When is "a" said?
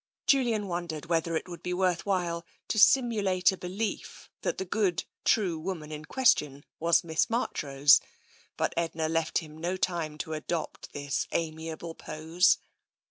3.51-3.55